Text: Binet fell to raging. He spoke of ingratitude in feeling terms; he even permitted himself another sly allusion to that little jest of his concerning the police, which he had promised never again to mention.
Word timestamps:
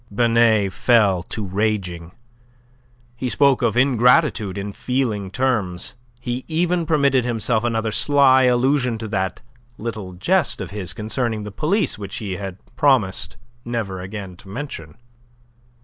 Binet 0.11 0.73
fell 0.73 1.21
to 1.21 1.45
raging. 1.45 2.13
He 3.15 3.29
spoke 3.29 3.61
of 3.61 3.77
ingratitude 3.77 4.57
in 4.57 4.71
feeling 4.71 5.29
terms; 5.29 5.93
he 6.19 6.43
even 6.47 6.87
permitted 6.87 7.23
himself 7.23 7.63
another 7.63 7.91
sly 7.91 8.45
allusion 8.45 8.97
to 8.97 9.07
that 9.09 9.41
little 9.77 10.13
jest 10.13 10.59
of 10.59 10.71
his 10.71 10.93
concerning 10.93 11.43
the 11.43 11.51
police, 11.51 11.99
which 11.99 12.15
he 12.15 12.37
had 12.37 12.57
promised 12.75 13.37
never 13.63 14.01
again 14.01 14.35
to 14.37 14.49
mention. 14.49 14.97